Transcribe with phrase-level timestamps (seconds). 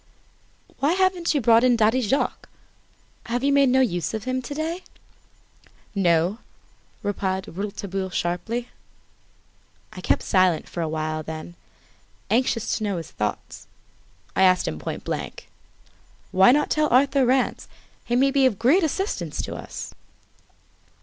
[0.79, 2.49] "Why haven't you brought in Daddy Jacques?
[3.27, 4.81] Have you made no use of him to day?"
[5.93, 6.39] "No,"
[7.03, 8.69] replied Rouletabille sharply.
[9.93, 11.53] I kept silence for awhile, then,
[12.31, 13.67] anxious to know his thoughts,
[14.35, 15.49] I asked him point blank:
[16.31, 17.67] "Why not tell Arthur Rance?
[18.03, 19.93] He may be of great assistance to us?"